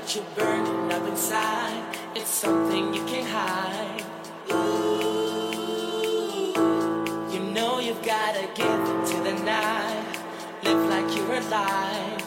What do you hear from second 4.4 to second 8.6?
Ooh, you know you've gotta